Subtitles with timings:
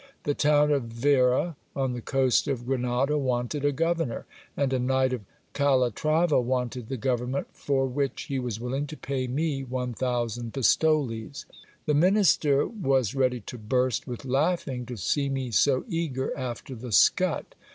[0.23, 4.25] The town of Vera, on the coast of Grena da, wanted a governor;
[4.57, 5.21] and a knight of
[5.53, 11.45] Calatrava wanted the government, for which he was willing to pay me one thousand pistoles.
[11.85, 16.91] The minister was ready to burst with laughing, to see me so eager after the
[16.91, 17.53] scut.